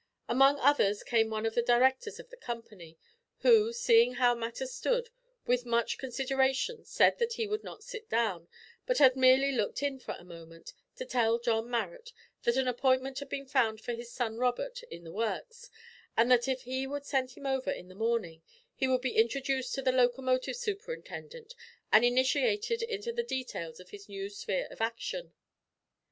[0.27, 2.97] Among others came one of the directors of the company,
[3.41, 5.09] who, seeing how matters stood,
[5.45, 8.47] with much consideration said that he would not sit down,
[8.87, 13.19] but had merely looked in for a moment, to tell John Marrot that an appointment
[13.19, 15.69] had been found for his son Robert in the "Works,"
[16.17, 18.41] and that if he would send him over in the morning
[18.73, 21.53] he would be introduced to the locomotive superintendent
[21.91, 25.31] and initiated into the details of his new sphere of action.